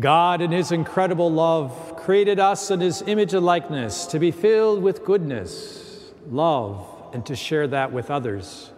God, 0.00 0.40
in 0.40 0.50
His 0.50 0.72
incredible 0.72 1.30
love, 1.30 1.94
created 1.96 2.40
us 2.40 2.70
in 2.70 2.80
His 2.80 3.02
image 3.02 3.34
and 3.34 3.44
likeness 3.44 4.06
to 4.06 4.18
be 4.18 4.30
filled 4.30 4.82
with 4.82 5.04
goodness, 5.04 6.10
love, 6.30 6.86
and 7.12 7.24
to 7.26 7.36
share 7.36 7.66
that 7.68 7.92
with 7.92 8.10
others. 8.10 8.70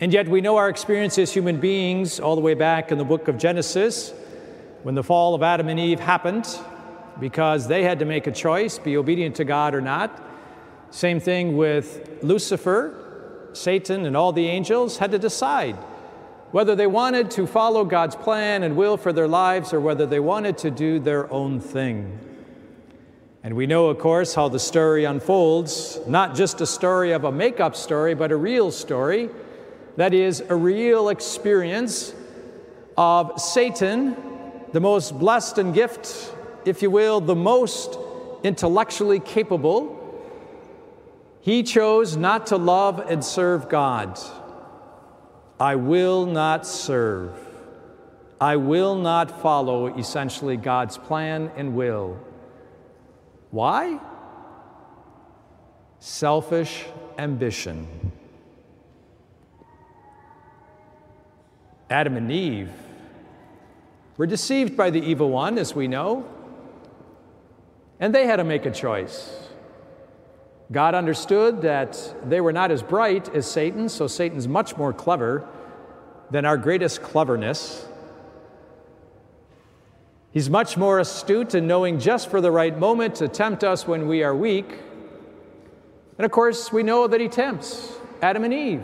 And 0.00 0.14
yet, 0.14 0.26
we 0.26 0.40
know 0.40 0.56
our 0.56 0.70
experience 0.70 1.18
as 1.18 1.30
human 1.30 1.60
beings 1.60 2.20
all 2.20 2.36
the 2.36 2.40
way 2.40 2.54
back 2.54 2.90
in 2.90 2.96
the 2.96 3.04
book 3.04 3.28
of 3.28 3.36
Genesis 3.36 4.14
when 4.82 4.94
the 4.94 5.02
fall 5.02 5.34
of 5.34 5.42
Adam 5.42 5.68
and 5.68 5.78
Eve 5.78 6.00
happened 6.00 6.48
because 7.20 7.68
they 7.68 7.82
had 7.82 7.98
to 7.98 8.06
make 8.06 8.26
a 8.26 8.32
choice 8.32 8.78
be 8.78 8.96
obedient 8.96 9.36
to 9.36 9.44
God 9.44 9.74
or 9.74 9.82
not. 9.82 10.22
Same 10.90 11.20
thing 11.20 11.56
with 11.56 12.18
Lucifer, 12.22 13.50
Satan, 13.52 14.06
and 14.06 14.16
all 14.16 14.32
the 14.32 14.46
angels 14.46 14.96
had 14.96 15.10
to 15.10 15.18
decide 15.18 15.76
whether 16.54 16.76
they 16.76 16.86
wanted 16.86 17.32
to 17.32 17.48
follow 17.48 17.84
God's 17.84 18.14
plan 18.14 18.62
and 18.62 18.76
will 18.76 18.96
for 18.96 19.12
their 19.12 19.26
lives 19.26 19.72
or 19.72 19.80
whether 19.80 20.06
they 20.06 20.20
wanted 20.20 20.56
to 20.58 20.70
do 20.70 21.00
their 21.00 21.28
own 21.32 21.58
thing. 21.58 22.16
And 23.42 23.56
we 23.56 23.66
know, 23.66 23.88
of 23.88 23.98
course, 23.98 24.36
how 24.36 24.48
the 24.48 24.60
story 24.60 25.02
unfolds 25.02 25.98
not 26.06 26.36
just 26.36 26.60
a 26.60 26.66
story 26.66 27.10
of 27.10 27.24
a 27.24 27.32
make 27.32 27.58
up 27.58 27.74
story, 27.74 28.14
but 28.14 28.30
a 28.30 28.36
real 28.36 28.70
story. 28.70 29.30
That 29.96 30.14
is, 30.14 30.44
a 30.48 30.54
real 30.54 31.08
experience 31.08 32.14
of 32.96 33.40
Satan, 33.40 34.14
the 34.72 34.80
most 34.80 35.18
blessed 35.18 35.58
and 35.58 35.74
gift, 35.74 36.32
if 36.64 36.82
you 36.82 36.90
will, 36.92 37.20
the 37.20 37.34
most 37.34 37.98
intellectually 38.44 39.18
capable. 39.18 40.00
He 41.40 41.64
chose 41.64 42.16
not 42.16 42.46
to 42.46 42.56
love 42.56 43.00
and 43.00 43.24
serve 43.24 43.68
God. 43.68 44.20
I 45.58 45.76
will 45.76 46.26
not 46.26 46.66
serve. 46.66 47.32
I 48.40 48.56
will 48.56 48.96
not 48.96 49.40
follow 49.40 49.96
essentially 49.96 50.56
God's 50.56 50.98
plan 50.98 51.50
and 51.56 51.74
will. 51.74 52.18
Why? 53.50 54.00
Selfish 56.00 56.84
ambition. 57.16 58.12
Adam 61.88 62.16
and 62.16 62.30
Eve 62.30 62.72
were 64.16 64.26
deceived 64.26 64.76
by 64.76 64.90
the 64.90 65.00
evil 65.00 65.30
one, 65.30 65.58
as 65.58 65.74
we 65.74 65.86
know, 65.86 66.26
and 68.00 68.14
they 68.14 68.26
had 68.26 68.36
to 68.36 68.44
make 68.44 68.66
a 68.66 68.70
choice. 68.70 69.43
God 70.72 70.94
understood 70.94 71.62
that 71.62 72.14
they 72.26 72.40
were 72.40 72.52
not 72.52 72.70
as 72.70 72.82
bright 72.82 73.34
as 73.34 73.50
Satan, 73.50 73.88
so 73.88 74.06
Satan's 74.06 74.48
much 74.48 74.76
more 74.76 74.92
clever 74.92 75.46
than 76.30 76.44
our 76.44 76.56
greatest 76.56 77.02
cleverness. 77.02 77.86
He's 80.32 80.50
much 80.50 80.76
more 80.76 80.98
astute 80.98 81.54
in 81.54 81.66
knowing 81.66 82.00
just 82.00 82.28
for 82.28 82.40
the 82.40 82.50
right 82.50 82.76
moment 82.76 83.16
to 83.16 83.28
tempt 83.28 83.62
us 83.62 83.86
when 83.86 84.08
we 84.08 84.24
are 84.24 84.34
weak. 84.34 84.66
And 86.18 86.24
of 86.24 86.30
course, 86.30 86.72
we 86.72 86.82
know 86.82 87.06
that 87.06 87.20
he 87.20 87.28
tempts 87.28 87.92
Adam 88.20 88.44
and 88.44 88.54
Eve. 88.54 88.82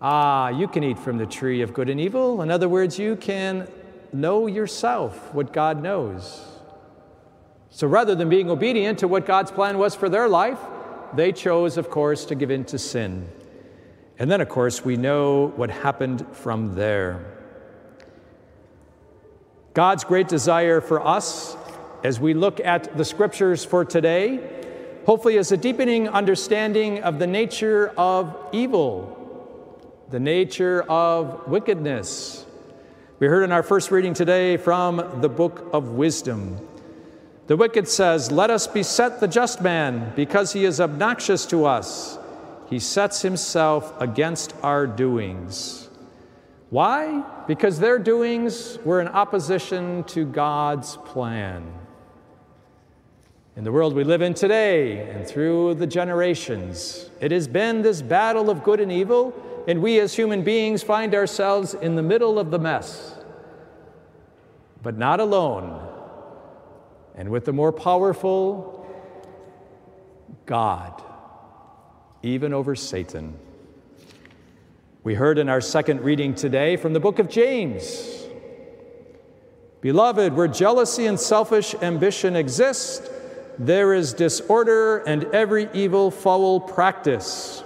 Ah, 0.00 0.50
you 0.50 0.68
can 0.68 0.84
eat 0.84 0.98
from 0.98 1.16
the 1.16 1.26
tree 1.26 1.62
of 1.62 1.72
good 1.72 1.88
and 1.88 1.98
evil. 1.98 2.42
In 2.42 2.50
other 2.50 2.68
words, 2.68 2.98
you 2.98 3.16
can 3.16 3.66
know 4.12 4.46
yourself 4.46 5.32
what 5.32 5.52
God 5.52 5.82
knows. 5.82 6.51
So 7.74 7.86
rather 7.86 8.14
than 8.14 8.28
being 8.28 8.50
obedient 8.50 8.98
to 8.98 9.08
what 9.08 9.24
God's 9.24 9.50
plan 9.50 9.78
was 9.78 9.94
for 9.94 10.10
their 10.10 10.28
life, 10.28 10.58
they 11.14 11.32
chose, 11.32 11.78
of 11.78 11.88
course, 11.88 12.26
to 12.26 12.34
give 12.34 12.50
in 12.50 12.66
to 12.66 12.78
sin. 12.78 13.26
And 14.18 14.30
then, 14.30 14.42
of 14.42 14.50
course, 14.50 14.84
we 14.84 14.98
know 14.98 15.48
what 15.56 15.70
happened 15.70 16.26
from 16.32 16.74
there. 16.74 17.24
God's 19.72 20.04
great 20.04 20.28
desire 20.28 20.82
for 20.82 21.04
us 21.04 21.56
as 22.04 22.20
we 22.20 22.34
look 22.34 22.60
at 22.60 22.94
the 22.94 23.06
scriptures 23.06 23.64
for 23.64 23.86
today, 23.86 24.38
hopefully, 25.06 25.36
is 25.36 25.50
a 25.50 25.56
deepening 25.56 26.10
understanding 26.10 27.02
of 27.02 27.18
the 27.18 27.26
nature 27.26 27.88
of 27.96 28.36
evil, 28.52 29.98
the 30.10 30.20
nature 30.20 30.82
of 30.90 31.48
wickedness. 31.48 32.44
We 33.18 33.28
heard 33.28 33.44
in 33.44 33.50
our 33.50 33.62
first 33.62 33.90
reading 33.90 34.12
today 34.12 34.58
from 34.58 35.22
the 35.22 35.30
book 35.30 35.70
of 35.72 35.92
wisdom. 35.92 36.68
The 37.48 37.56
wicked 37.56 37.88
says, 37.88 38.30
Let 38.30 38.50
us 38.50 38.66
beset 38.66 39.20
the 39.20 39.28
just 39.28 39.60
man, 39.60 40.12
because 40.14 40.52
he 40.52 40.64
is 40.64 40.80
obnoxious 40.80 41.44
to 41.46 41.64
us. 41.64 42.18
He 42.70 42.78
sets 42.78 43.22
himself 43.22 44.00
against 44.00 44.54
our 44.62 44.86
doings. 44.86 45.88
Why? 46.70 47.22
Because 47.46 47.80
their 47.80 47.98
doings 47.98 48.78
were 48.84 49.00
in 49.00 49.08
opposition 49.08 50.04
to 50.04 50.24
God's 50.24 50.96
plan. 50.98 51.70
In 53.56 53.64
the 53.64 53.72
world 53.72 53.94
we 53.94 54.04
live 54.04 54.22
in 54.22 54.32
today 54.32 55.10
and 55.10 55.26
through 55.26 55.74
the 55.74 55.86
generations, 55.86 57.10
it 57.20 57.30
has 57.32 57.46
been 57.46 57.82
this 57.82 58.00
battle 58.00 58.48
of 58.48 58.62
good 58.62 58.80
and 58.80 58.90
evil, 58.90 59.34
and 59.68 59.82
we 59.82 60.00
as 60.00 60.14
human 60.14 60.42
beings 60.42 60.82
find 60.82 61.14
ourselves 61.14 61.74
in 61.74 61.96
the 61.96 62.02
middle 62.02 62.38
of 62.38 62.50
the 62.50 62.58
mess. 62.58 63.16
But 64.82 64.96
not 64.96 65.20
alone 65.20 65.91
and 67.14 67.28
with 67.28 67.44
the 67.44 67.52
more 67.52 67.72
powerful 67.72 68.86
God, 70.46 71.02
even 72.22 72.52
over 72.52 72.74
Satan. 72.74 73.38
We 75.04 75.14
heard 75.14 75.38
in 75.38 75.48
our 75.48 75.60
second 75.60 76.02
reading 76.02 76.34
today 76.34 76.76
from 76.76 76.92
the 76.92 77.00
book 77.00 77.18
of 77.18 77.28
James 77.28 78.22
Beloved, 79.80 80.34
where 80.34 80.46
jealousy 80.46 81.06
and 81.06 81.18
selfish 81.18 81.74
ambition 81.82 82.36
exist, 82.36 83.10
there 83.58 83.92
is 83.92 84.14
disorder 84.14 84.98
and 84.98 85.24
every 85.34 85.68
evil, 85.74 86.12
foul 86.12 86.60
practice. 86.60 87.64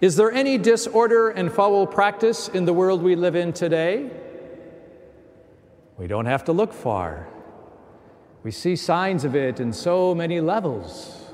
Is 0.00 0.16
there 0.16 0.32
any 0.32 0.58
disorder 0.58 1.30
and 1.30 1.52
foul 1.52 1.86
practice 1.86 2.48
in 2.48 2.64
the 2.64 2.72
world 2.72 3.00
we 3.00 3.14
live 3.14 3.36
in 3.36 3.52
today? 3.52 4.10
We 5.96 6.08
don't 6.08 6.26
have 6.26 6.44
to 6.46 6.52
look 6.52 6.72
far. 6.72 7.28
We 8.46 8.52
see 8.52 8.76
signs 8.76 9.24
of 9.24 9.34
it 9.34 9.58
in 9.58 9.72
so 9.72 10.14
many 10.14 10.40
levels 10.40 11.32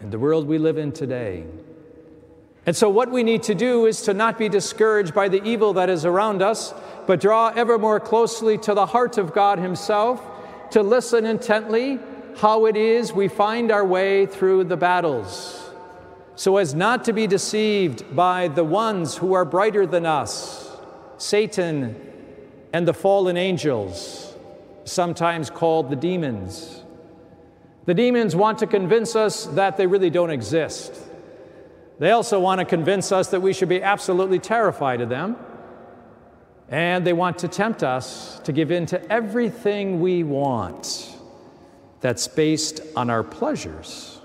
in 0.00 0.08
the 0.08 0.18
world 0.18 0.48
we 0.48 0.56
live 0.56 0.78
in 0.78 0.90
today. 0.90 1.44
And 2.64 2.74
so, 2.74 2.88
what 2.88 3.10
we 3.10 3.22
need 3.22 3.42
to 3.42 3.54
do 3.54 3.84
is 3.84 4.00
to 4.04 4.14
not 4.14 4.38
be 4.38 4.48
discouraged 4.48 5.12
by 5.12 5.28
the 5.28 5.44
evil 5.44 5.74
that 5.74 5.90
is 5.90 6.06
around 6.06 6.40
us, 6.40 6.72
but 7.06 7.20
draw 7.20 7.48
ever 7.54 7.78
more 7.78 8.00
closely 8.00 8.56
to 8.56 8.72
the 8.72 8.86
heart 8.86 9.18
of 9.18 9.34
God 9.34 9.58
Himself, 9.58 10.22
to 10.70 10.82
listen 10.82 11.26
intently 11.26 11.98
how 12.38 12.64
it 12.64 12.78
is 12.78 13.12
we 13.12 13.28
find 13.28 13.70
our 13.70 13.84
way 13.84 14.24
through 14.24 14.64
the 14.64 14.78
battles, 14.78 15.70
so 16.36 16.56
as 16.56 16.74
not 16.74 17.04
to 17.04 17.12
be 17.12 17.26
deceived 17.26 18.16
by 18.16 18.48
the 18.48 18.64
ones 18.64 19.14
who 19.14 19.34
are 19.34 19.44
brighter 19.44 19.86
than 19.86 20.06
us 20.06 20.74
Satan 21.18 21.94
and 22.72 22.88
the 22.88 22.94
fallen 22.94 23.36
angels 23.36 24.33
sometimes 24.84 25.50
called 25.50 25.90
the 25.90 25.96
demons. 25.96 26.82
The 27.86 27.94
demons 27.94 28.34
want 28.34 28.58
to 28.58 28.66
convince 28.66 29.14
us 29.14 29.46
that 29.46 29.76
they 29.76 29.86
really 29.86 30.10
don't 30.10 30.30
exist. 30.30 30.94
They 31.98 32.10
also 32.10 32.40
want 32.40 32.60
to 32.60 32.64
convince 32.64 33.12
us 33.12 33.28
that 33.28 33.40
we 33.40 33.52
should 33.52 33.68
be 33.68 33.82
absolutely 33.82 34.38
terrified 34.38 35.00
of 35.00 35.08
them. 35.08 35.36
And 36.68 37.06
they 37.06 37.12
want 37.12 37.38
to 37.38 37.48
tempt 37.48 37.82
us 37.82 38.40
to 38.44 38.52
give 38.52 38.70
in 38.70 38.86
to 38.86 39.12
everything 39.12 40.00
we 40.00 40.24
want 40.24 41.14
that's 42.00 42.26
based 42.26 42.80
on 42.96 43.10
our 43.10 43.22
pleasures. 43.22 44.20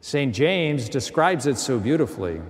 St. 0.00 0.34
James 0.34 0.88
describes 0.88 1.46
it 1.46 1.56
so 1.56 1.78
beautifully. 1.78 2.42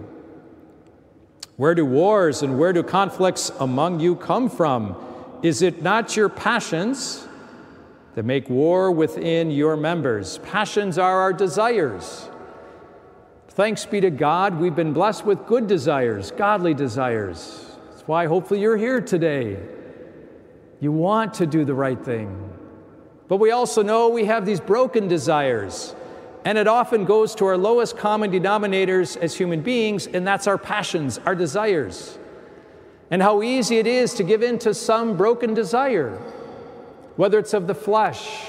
Where 1.57 1.75
do 1.75 1.87
wars 1.87 2.43
and 2.43 2.59
where 2.59 2.73
do 2.73 2.83
conflicts 2.83 3.51
among 3.61 4.01
you 4.01 4.17
come 4.17 4.51
from? 4.51 4.97
Is 5.45 5.61
it 5.61 5.83
not 5.83 6.17
your 6.17 6.31
passions 6.31 7.29
that 8.15 8.25
make 8.25 8.49
war 8.49 8.91
within 8.91 9.51
your 9.51 9.77
members? 9.77 10.39
Passions 10.39 10.97
are 10.97 11.21
our 11.21 11.35
desires. 11.35 12.31
Thanks 13.49 13.85
be 13.85 14.01
to 14.01 14.11
God, 14.11 14.59
we've 14.59 14.75
been 14.75 14.95
blessed 14.95 15.27
with 15.27 15.45
good 15.47 15.67
desires, 15.67 16.31
godly 16.31 16.73
desires. 16.73 17.77
That's 17.91 18.09
why 18.09 18.25
hopefully 18.25 18.63
you're 18.63 18.79
here 18.79 19.03
today. 19.03 19.59
You 20.81 20.93
want 20.93 21.35
to 21.35 21.47
do 21.47 21.67
the 21.67 21.75
right 21.75 22.03
thing. 22.03 22.51
But 23.29 23.37
we 23.37 23.51
also 23.51 23.83
know 23.83 24.09
we 24.09 24.25
have 24.25 24.47
these 24.47 24.61
broken 24.61 25.09
desires, 25.09 25.95
and 26.47 26.57
it 26.57 26.67
often 26.67 27.05
goes 27.05 27.35
to 27.35 27.45
our 27.45 27.59
lowest 27.59 27.99
common 27.99 28.33
denominators 28.33 29.19
as 29.19 29.37
human 29.37 29.61
beings, 29.61 30.07
and 30.07 30.27
that's 30.27 30.47
our 30.47 30.57
passions, 30.57 31.21
our 31.27 31.35
desires 31.35 32.19
and 33.11 33.23
how 33.23 33.43
easy 33.43 33.79
it 33.79 33.87
is 33.87 34.15
to 34.15 34.23
give 34.23 34.43
in 34.43 34.59
to 34.61 34.75
some 34.75 35.17
broken 35.17 35.55
desire, 35.55 36.17
whether 37.17 37.39
it's 37.39 37.55
of 37.55 37.67
the 37.67 37.75
flesh, 37.75 38.47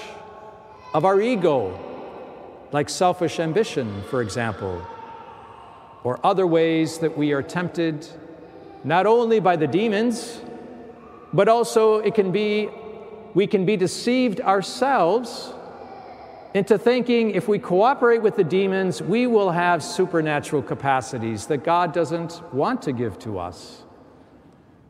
of 0.93 1.05
our 1.05 1.21
ego, 1.21 1.77
like 2.71 2.89
selfish 2.89 3.39
ambition, 3.39 4.03
for 4.09 4.21
example, 4.21 4.85
or 6.03 6.19
other 6.25 6.47
ways 6.47 6.99
that 6.99 7.17
we 7.17 7.33
are 7.33 7.43
tempted 7.43 8.07
not 8.83 9.05
only 9.05 9.39
by 9.39 9.55
the 9.55 9.67
demons, 9.67 10.41
but 11.33 11.47
also 11.47 11.99
it 11.99 12.13
can 12.13 12.31
be, 12.31 12.69
we 13.33 13.47
can 13.47 13.65
be 13.65 13.75
deceived 13.75 14.39
ourselves 14.41 15.51
into 16.53 16.77
thinking 16.77 17.31
if 17.31 17.47
we 17.47 17.59
cooperate 17.59 18.21
with 18.21 18.35
the 18.37 18.43
demons, 18.43 19.01
we 19.01 19.27
will 19.27 19.51
have 19.51 19.83
supernatural 19.83 20.61
capacities 20.61 21.47
that 21.47 21.63
God 21.65 21.93
doesn't 21.93 22.41
want 22.53 22.81
to 22.83 22.93
give 22.93 23.19
to 23.19 23.39
us. 23.39 23.84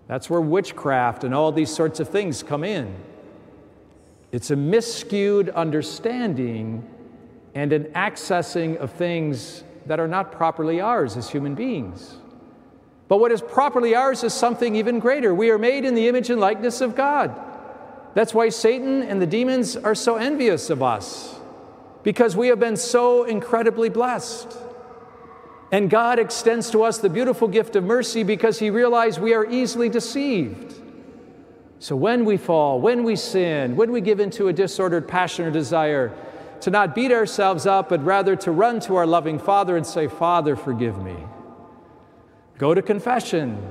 That's 0.08 0.30
where 0.30 0.42
witchcraft 0.42 1.24
and 1.24 1.34
all 1.34 1.52
these 1.52 1.74
sorts 1.74 2.00
of 2.00 2.10
things 2.10 2.44
come 2.44 2.64
in. 2.64 2.96
It's 4.32 4.52
a 4.52 4.56
miscued 4.56 5.54
understanding 5.56 6.88
and 7.54 7.72
an 7.74 7.86
accessing 7.86 8.78
of 8.78 8.92
things 8.92 9.64
that 9.86 10.00
are 10.00 10.08
not 10.08 10.32
properly 10.32 10.82
ours 10.82 11.16
as 11.16 11.30
human 11.30 11.56
beings. 11.56 12.18
But 13.08 13.18
what 13.18 13.32
is 13.32 13.42
properly 13.42 13.96
ours 13.96 14.24
is 14.24 14.34
something 14.34 14.76
even 14.76 15.00
greater. 15.00 15.34
We 15.34 15.52
are 15.52 15.58
made 15.58 15.86
in 15.86 15.96
the 15.96 16.08
image 16.08 16.30
and 16.30 16.42
likeness 16.42 16.82
of 16.82 16.96
God. 16.96 17.40
That's 18.14 18.34
why 18.34 18.50
Satan 18.50 19.04
and 19.04 19.22
the 19.22 19.28
demons 19.28 19.76
are 19.76 19.96
so 19.96 20.16
envious 20.16 20.70
of 20.70 20.82
us, 20.82 21.36
because 22.04 22.36
we 22.36 22.48
have 22.48 22.60
been 22.60 22.78
so 22.78 23.24
incredibly 23.24 23.90
blessed. 23.90 24.58
And 25.72 25.90
God 25.90 26.20
extends 26.20 26.70
to 26.72 26.84
us 26.84 27.00
the 27.00 27.10
beautiful 27.10 27.48
gift 27.48 27.76
of 27.76 27.84
mercy 27.84 28.24
because 28.24 28.60
He 28.60 28.70
realized 28.70 29.20
we 29.20 29.34
are 29.34 29.50
easily 29.50 29.90
deceived. 29.90 30.82
So 31.80 31.96
when 31.96 32.26
we 32.26 32.38
fall, 32.38 32.80
when 32.80 33.04
we 33.04 33.16
sin, 33.16 33.76
when 33.76 33.92
we 33.92 34.02
give 34.02 34.20
into 34.20 34.48
a 34.48 34.54
disordered 34.54 35.08
passion 35.08 35.46
or 35.46 35.52
desire, 35.52 36.14
to 36.62 36.72
not 36.72 36.96
beat 36.96 37.12
ourselves 37.12 37.66
up, 37.66 37.90
but 37.90 38.04
rather 38.04 38.36
to 38.38 38.52
run 38.52 38.80
to 38.82 38.96
our 38.96 39.06
loving 39.06 39.38
Father 39.38 39.76
and 39.78 39.86
say, 39.86 40.08
Father, 40.08 40.56
forgive 40.56 41.02
me. 41.04 41.16
Go 42.58 42.74
to 42.74 42.82
confession 42.82 43.62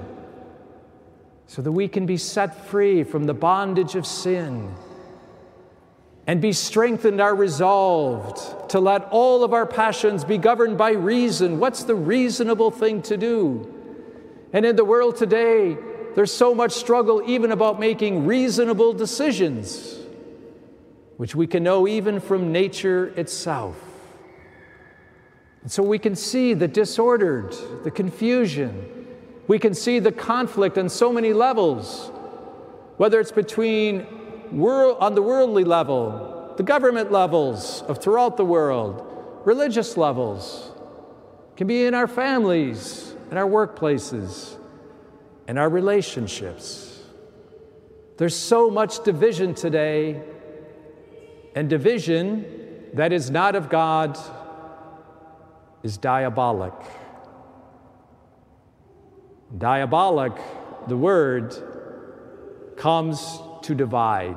so 1.46 1.62
that 1.62 1.72
we 1.72 1.88
can 1.88 2.06
be 2.06 2.16
set 2.16 2.66
free 2.66 3.02
from 3.02 3.24
the 3.24 3.34
bondage 3.34 3.94
of 3.94 4.06
sin 4.06 4.74
and 6.26 6.40
be 6.40 6.52
strengthened 6.52 7.20
are 7.20 7.34
resolved 7.34 8.70
to 8.70 8.80
let 8.80 9.04
all 9.10 9.44
of 9.44 9.52
our 9.52 9.66
passions 9.66 10.24
be 10.24 10.38
governed 10.38 10.78
by 10.78 10.92
reason. 10.92 11.58
What's 11.58 11.84
the 11.84 11.94
reasonable 11.94 12.70
thing 12.70 13.02
to 13.02 13.16
do? 13.16 13.70
And 14.52 14.64
in 14.64 14.76
the 14.76 14.84
world 14.84 15.16
today, 15.16 15.76
there's 16.14 16.32
so 16.32 16.54
much 16.54 16.72
struggle 16.72 17.22
even 17.26 17.52
about 17.52 17.78
making 17.78 18.24
reasonable 18.24 18.92
decisions, 18.92 19.98
which 21.16 21.34
we 21.34 21.46
can 21.46 21.62
know 21.62 21.86
even 21.86 22.20
from 22.20 22.52
nature 22.52 23.08
itself. 23.16 23.76
And 25.62 25.72
so 25.72 25.82
we 25.82 25.98
can 25.98 26.14
see 26.14 26.54
the 26.54 26.68
disordered, 26.68 27.54
the 27.84 27.90
confusion. 27.90 29.06
We 29.46 29.58
can 29.58 29.74
see 29.74 29.98
the 29.98 30.12
conflict 30.12 30.78
on 30.78 30.88
so 30.88 31.12
many 31.12 31.32
levels, 31.32 32.10
whether 32.96 33.18
it's 33.18 33.32
between 33.32 34.06
world, 34.52 34.98
on 35.00 35.14
the 35.14 35.22
worldly 35.22 35.64
level, 35.64 36.54
the 36.56 36.62
government 36.62 37.10
levels 37.10 37.82
of 37.82 37.98
throughout 37.98 38.36
the 38.36 38.44
world, 38.44 39.42
religious 39.44 39.96
levels, 39.96 40.70
can 41.56 41.66
be 41.66 41.84
in 41.86 41.94
our 41.94 42.06
families, 42.06 43.14
in 43.30 43.36
our 43.36 43.48
workplaces, 43.48 44.56
in 45.48 45.58
our 45.58 45.68
relationships. 45.68 47.02
There's 48.16 48.36
so 48.36 48.70
much 48.70 49.02
division 49.02 49.54
today, 49.54 50.22
and 51.54 51.68
division 51.68 52.44
that 52.94 53.12
is 53.12 53.30
not 53.30 53.56
of 53.56 53.68
God 53.68 54.18
is 55.82 55.98
diabolic. 55.98 56.72
Diabolic, 59.56 60.32
the 60.88 60.96
word, 60.96 61.54
comes 62.76 63.38
to 63.64 63.74
divide. 63.74 64.36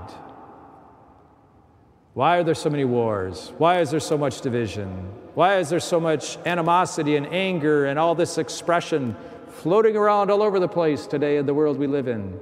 Why 2.13 2.37
are 2.37 2.43
there 2.43 2.55
so 2.55 2.69
many 2.69 2.85
wars? 2.85 3.53
Why 3.57 3.79
is 3.79 3.91
there 3.91 3.99
so 3.99 4.17
much 4.17 4.41
division? 4.41 4.89
Why 5.35 5.59
is 5.59 5.69
there 5.69 5.79
so 5.79 5.99
much 5.99 6.37
animosity 6.45 7.15
and 7.15 7.27
anger 7.27 7.85
and 7.85 7.99
all 7.99 8.15
this 8.15 8.39
expression 8.39 9.15
floating 9.49 9.95
around 9.95 10.31
all 10.31 10.41
over 10.41 10.59
the 10.59 10.67
place 10.67 11.05
today 11.05 11.37
in 11.37 11.45
the 11.45 11.53
world 11.53 11.77
we 11.77 11.85
live 11.85 12.07
in? 12.07 12.39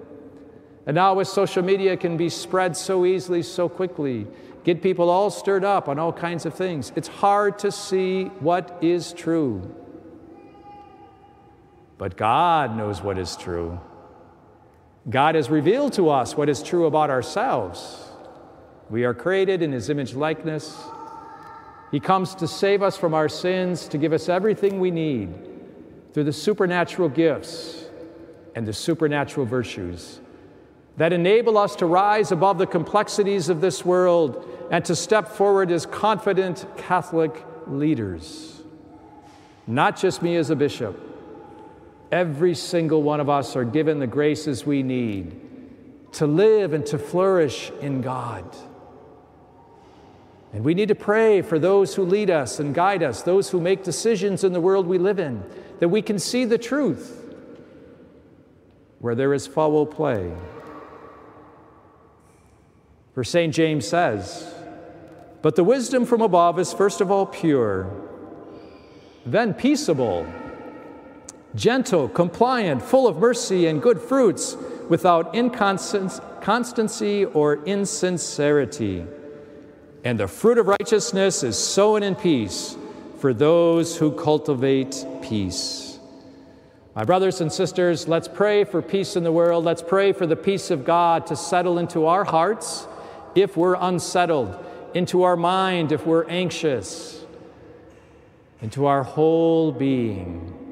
And 0.85 0.95
now, 0.95 1.15
with 1.15 1.27
social 1.27 1.63
media, 1.63 1.97
can 1.97 2.15
be 2.15 2.29
spread 2.29 2.77
so 2.77 3.05
easily, 3.05 3.41
so 3.41 3.67
quickly, 3.67 4.27
get 4.63 4.81
people 4.81 5.09
all 5.09 5.29
stirred 5.29 5.63
up 5.63 5.89
on 5.89 5.97
all 5.99 6.13
kinds 6.13 6.45
of 6.45 6.53
things. 6.53 6.93
It's 6.95 7.07
hard 7.07 7.59
to 7.59 7.71
see 7.71 8.25
what 8.39 8.77
is 8.81 9.11
true. 9.11 9.75
But 11.97 12.15
God 12.15 12.77
knows 12.77 13.01
what 13.01 13.17
is 13.17 13.35
true. 13.35 13.79
God 15.09 15.35
has 15.35 15.49
revealed 15.49 15.93
to 15.93 16.09
us 16.09 16.35
what 16.35 16.49
is 16.49 16.63
true 16.63 16.85
about 16.85 17.09
ourselves. 17.09 18.09
We 18.89 19.03
are 19.03 19.13
created 19.13 19.61
in 19.61 19.71
His 19.71 19.89
image 19.89 20.15
likeness. 20.15 20.75
He 21.91 21.99
comes 21.99 22.33
to 22.35 22.47
save 22.47 22.81
us 22.81 22.97
from 22.97 23.13
our 23.13 23.29
sins, 23.29 23.87
to 23.89 23.97
give 23.97 24.13
us 24.13 24.29
everything 24.29 24.79
we 24.79 24.91
need 24.91 25.33
through 26.13 26.23
the 26.23 26.33
supernatural 26.33 27.09
gifts 27.09 27.85
and 28.55 28.65
the 28.65 28.73
supernatural 28.73 29.45
virtues 29.45 30.19
that 30.97 31.11
enable 31.11 31.57
us 31.57 31.75
to 31.75 31.85
rise 31.85 32.31
above 32.31 32.57
the 32.57 32.65
complexities 32.65 33.49
of 33.49 33.61
this 33.61 33.83
world 33.83 34.49
and 34.71 34.83
to 34.85 34.95
step 34.95 35.27
forward 35.27 35.69
as 35.69 35.85
confident 35.85 36.65
Catholic 36.77 37.45
leaders. 37.67 38.61
Not 39.67 39.97
just 39.97 40.21
me 40.21 40.37
as 40.37 40.49
a 40.49 40.55
bishop 40.55 41.14
Every 42.11 42.55
single 42.55 43.01
one 43.01 43.19
of 43.19 43.29
us 43.29 43.55
are 43.55 43.65
given 43.65 43.99
the 43.99 44.07
graces 44.07 44.65
we 44.65 44.83
need 44.83 45.41
to 46.13 46.27
live 46.27 46.73
and 46.73 46.85
to 46.85 46.97
flourish 46.97 47.71
in 47.81 48.01
God. 48.01 48.55
And 50.53 50.63
we 50.63 50.73
need 50.73 50.87
to 50.87 50.95
pray 50.95 51.41
for 51.41 51.59
those 51.59 51.95
who 51.95 52.05
lead 52.05 52.29
us 52.29 52.59
and 52.59 52.73
guide 52.73 53.03
us, 53.03 53.21
those 53.23 53.49
who 53.49 53.59
make 53.59 53.83
decisions 53.83 54.45
in 54.45 54.53
the 54.53 54.61
world 54.61 54.87
we 54.87 54.97
live 54.97 55.19
in, 55.19 55.43
that 55.79 55.89
we 55.89 56.01
can 56.01 56.17
see 56.17 56.45
the 56.45 56.57
truth 56.57 57.21
where 58.99 59.15
there 59.15 59.33
is 59.33 59.45
foul 59.45 59.85
play. 59.85 60.31
For 63.13 63.25
St. 63.25 63.53
James 63.53 63.85
says, 63.85 64.53
But 65.41 65.57
the 65.57 65.63
wisdom 65.63 66.05
from 66.05 66.21
above 66.21 66.57
is 66.59 66.71
first 66.71 67.01
of 67.01 67.11
all 67.11 67.25
pure, 67.25 67.91
then 69.25 69.53
peaceable 69.53 70.25
gentle, 71.55 72.09
compliant, 72.09 72.81
full 72.81 73.07
of 73.07 73.17
mercy 73.17 73.67
and 73.67 73.81
good 73.81 73.99
fruits, 73.99 74.57
without 74.89 75.33
inconstancy 75.33 77.25
or 77.25 77.63
insincerity. 77.65 79.05
And 80.03 80.19
the 80.19 80.27
fruit 80.27 80.59
of 80.59 80.67
righteousness 80.67 81.41
is 81.41 81.57
sown 81.57 82.03
in 82.03 82.15
peace 82.15 82.77
for 83.19 83.33
those 83.33 83.97
who 83.97 84.11
cultivate 84.11 85.03
peace. 85.23 85.97
My 86.95 87.03
brothers 87.03 87.41
and 87.41 87.51
sisters, 87.51 88.07
let's 88.07 88.27
pray 88.27 88.63
for 88.63 88.81
peace 88.81 89.15
in 89.15 89.23
the 89.23 89.31
world. 89.31 89.65
Let's 89.65 89.81
pray 89.81 90.11
for 90.11 90.27
the 90.27 90.35
peace 90.35 90.69
of 90.69 90.85
God 90.85 91.27
to 91.27 91.35
settle 91.35 91.79
into 91.79 92.05
our 92.05 92.23
hearts 92.23 92.87
if 93.33 93.57
we're 93.57 93.75
unsettled, 93.79 94.63
into 94.93 95.23
our 95.23 95.35
mind 95.35 95.91
if 95.91 96.05
we're 96.05 96.25
anxious, 96.29 97.25
into 98.61 98.85
our 98.85 99.03
whole 99.03 99.71
being 99.71 100.64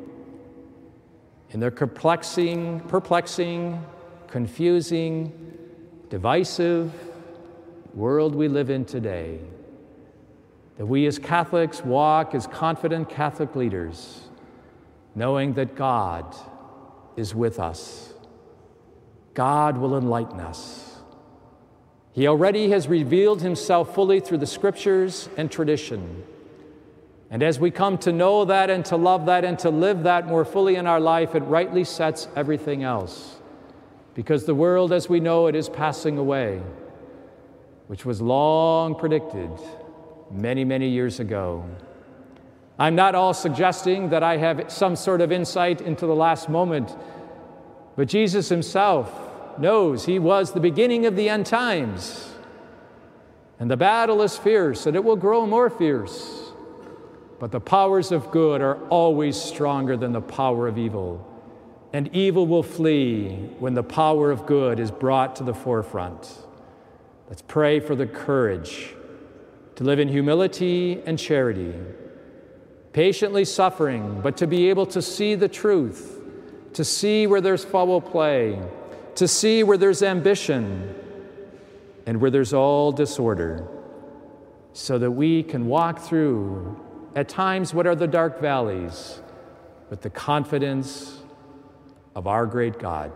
in 1.54 1.60
their 1.60 1.72
perplexing, 1.72 2.80
perplexing, 2.82 3.84
confusing, 4.28 5.32
divisive 6.10 6.92
world 7.94 8.34
we 8.34 8.48
live 8.48 8.72
in 8.72 8.84
today. 8.84 9.40
That 10.78 10.88
we 10.88 11.06
as 11.06 11.20
Catholics 11.20 11.84
walk 11.86 12.34
as 12.34 12.48
confident 12.48 13.08
Catholic 13.08 13.56
leaders, 13.56 14.22
knowing 15.14 15.54
that 15.54 15.76
God 15.76 16.36
is 17.16 17.36
with 17.36 17.60
us. 17.60 18.12
God 19.36 19.78
will 19.78 19.96
enlighten 19.96 20.40
us. 20.40 20.98
He 22.14 22.28
already 22.28 22.72
has 22.72 22.88
revealed 22.88 23.42
himself 23.42 23.94
fully 23.94 24.20
through 24.20 24.40
the 24.40 24.48
scriptures 24.48 25.30
and 25.38 25.52
tradition. 25.52 26.24
And 27.34 27.42
as 27.42 27.60
we 27.60 27.72
come 27.72 27.98
to 27.98 28.12
know 28.12 28.46
that 28.46 28.70
and 28.70 28.86
to 28.86 28.96
love 28.96 29.26
that 29.26 29.44
and 29.44 29.58
to 29.60 29.72
live 29.72 30.04
that 30.04 30.28
more 30.28 30.46
fully 30.46 30.76
in 30.76 30.86
our 30.86 31.00
life, 31.00 31.34
it 31.34 31.40
rightly 31.40 31.84
sets 31.84 32.28
everything 32.36 32.84
else. 32.84 33.38
Because 34.14 34.46
the 34.46 34.54
world 34.54 34.94
as 34.94 35.10
we 35.10 35.20
know 35.20 35.48
it 35.48 35.56
is 35.56 35.68
passing 35.68 36.20
away, 36.20 36.62
which 37.88 38.06
was 38.06 38.22
long 38.22 38.94
predicted 38.94 39.50
many, 40.30 40.64
many 40.64 40.90
years 40.90 41.20
ago. 41.20 41.66
I'm 42.78 42.94
not 42.94 43.16
all 43.16 43.34
suggesting 43.34 44.10
that 44.12 44.22
I 44.22 44.38
have 44.38 44.72
some 44.72 44.96
sort 44.96 45.20
of 45.20 45.32
insight 45.32 45.82
into 45.82 46.06
the 46.06 46.14
last 46.14 46.50
moment, 46.50 46.96
but 47.96 48.08
Jesus 48.08 48.50
himself 48.50 49.12
knows 49.58 50.06
he 50.06 50.20
was 50.20 50.52
the 50.52 50.60
beginning 50.60 51.08
of 51.08 51.16
the 51.16 51.30
end 51.30 51.48
times. 51.48 52.32
And 53.60 53.72
the 53.72 53.78
battle 53.78 54.22
is 54.22 54.38
fierce, 54.38 54.86
and 54.86 54.96
it 54.96 55.04
will 55.04 55.16
grow 55.16 55.48
more 55.48 55.72
fierce. 55.72 56.33
But 57.44 57.52
the 57.52 57.60
powers 57.60 58.14
of 58.14 58.32
good 58.32 58.62
are 58.62 58.78
always 58.88 59.36
stronger 59.36 59.98
than 59.98 60.14
the 60.14 60.22
power 60.22 60.66
of 60.66 60.78
evil. 60.78 61.28
and 61.94 62.10
evil 62.14 62.48
will 62.48 62.64
flee 62.64 63.36
when 63.60 63.76
the 63.76 63.84
power 63.84 64.32
of 64.32 64.48
good 64.48 64.80
is 64.80 64.90
brought 64.90 65.36
to 65.36 65.44
the 65.44 65.54
forefront. 65.54 66.40
Let's 67.30 67.44
pray 67.44 67.80
for 67.80 67.96
the 67.96 68.08
courage 68.08 68.96
to 69.76 69.84
live 69.84 70.00
in 70.00 70.08
humility 70.08 71.02
and 71.06 71.18
charity, 71.18 71.74
patiently 72.92 73.46
suffering, 73.46 74.22
but 74.22 74.38
to 74.38 74.48
be 74.48 74.70
able 74.70 74.88
to 74.88 75.02
see 75.02 75.36
the 75.36 75.48
truth, 75.48 76.20
to 76.74 76.84
see 76.84 77.28
where 77.28 77.42
there's 77.42 77.64
foul 77.64 78.02
play, 78.02 78.60
to 79.16 79.28
see 79.28 79.64
where 79.64 79.78
there's 79.78 80.02
ambition, 80.02 80.96
and 82.08 82.20
where 82.20 82.32
there's 82.32 82.54
all 82.54 82.92
disorder, 82.92 83.68
so 84.74 84.98
that 84.98 85.12
we 85.12 85.44
can 85.44 85.68
walk 85.68 86.00
through, 86.00 86.80
at 87.16 87.30
times, 87.30 87.74
what 87.74 87.86
are 87.86 87.96
the 87.96 88.08
dark 88.08 88.42
valleys, 88.42 89.22
with 89.90 90.02
the 90.02 90.10
confidence 90.10 91.22
of 92.16 92.28
our 92.28 92.46
great 92.46 92.80
God. 92.80 93.12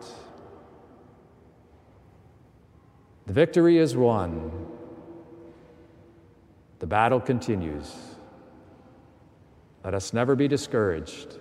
The 3.26 3.34
victory 3.34 3.78
is 3.78 3.96
won. 3.96 4.68
The 6.80 6.88
battle 6.88 7.20
continues. 7.20 7.92
Let 9.84 9.94
us 9.94 10.14
never 10.14 10.36
be 10.36 10.48
discouraged. 10.48 11.38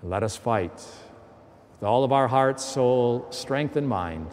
And 0.00 0.10
let 0.10 0.22
us 0.22 0.36
fight 0.36 0.74
with 0.74 1.82
all 1.82 2.04
of 2.04 2.12
our 2.12 2.28
heart, 2.28 2.60
soul, 2.60 3.26
strength, 3.30 3.76
and 3.76 3.88
mind 3.88 4.28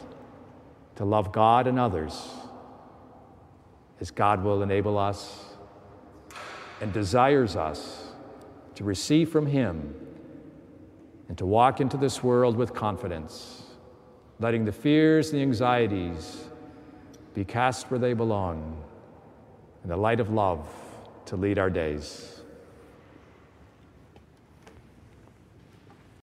to 0.95 1.05
love 1.05 1.31
God 1.31 1.67
and 1.67 1.79
others 1.79 2.27
as 3.99 4.11
God 4.11 4.43
will 4.43 4.61
enable 4.63 4.97
us 4.97 5.50
and 6.81 6.91
desires 6.91 7.55
us 7.55 8.11
to 8.75 8.83
receive 8.83 9.29
from 9.29 9.45
Him 9.45 9.95
and 11.29 11.37
to 11.37 11.45
walk 11.45 11.79
into 11.79 11.95
this 11.95 12.21
world 12.21 12.57
with 12.57 12.73
confidence, 12.73 13.63
letting 14.39 14.65
the 14.65 14.71
fears 14.71 15.29
and 15.29 15.39
the 15.39 15.43
anxieties 15.43 16.43
be 17.33 17.45
cast 17.45 17.89
where 17.89 17.99
they 17.99 18.13
belong, 18.13 18.83
and 19.83 19.91
the 19.91 19.95
light 19.95 20.19
of 20.19 20.29
love 20.31 20.67
to 21.25 21.37
lead 21.37 21.57
our 21.57 21.69
days. 21.69 22.40